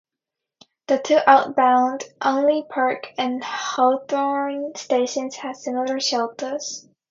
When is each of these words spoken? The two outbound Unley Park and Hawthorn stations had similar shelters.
The 0.87 0.97
two 0.97 1.19
outbound 1.27 2.05
Unley 2.21 2.67
Park 2.67 3.13
and 3.19 3.43
Hawthorn 3.43 4.71
stations 4.75 5.35
had 5.35 5.57
similar 5.57 5.99
shelters. 5.99 6.87